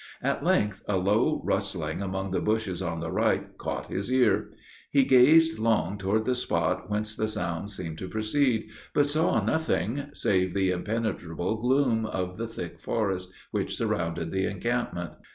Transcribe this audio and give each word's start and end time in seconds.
At 0.23 0.43
length, 0.43 0.81
a 0.87 0.97
low 0.97 1.43
rustling 1.45 2.01
among 2.01 2.31
the 2.31 2.41
bushes 2.41 2.81
on 2.81 3.01
the 3.01 3.11
right, 3.11 3.55
caught 3.59 3.85
his 3.85 4.11
ear. 4.11 4.49
He 4.89 5.03
gazed 5.03 5.59
long 5.59 5.99
toward 5.99 6.25
the 6.25 6.33
spot 6.33 6.89
whence 6.89 7.15
the 7.15 7.27
sound 7.27 7.69
seemed 7.69 7.99
to 7.99 8.09
proceed; 8.09 8.69
but 8.95 9.05
saw 9.05 9.45
nothing, 9.45 10.09
save 10.13 10.55
the 10.55 10.71
impenetrable 10.71 11.61
gloom 11.61 12.07
of 12.07 12.37
the 12.37 12.47
thick 12.47 12.79
forest 12.79 13.31
which 13.51 13.77
surrounded 13.77 14.31
the 14.31 14.45
encampment. 14.49 15.11